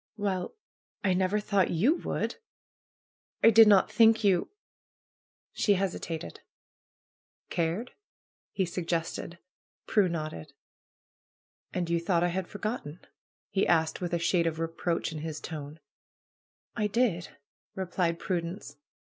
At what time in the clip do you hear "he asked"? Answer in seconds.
13.51-14.01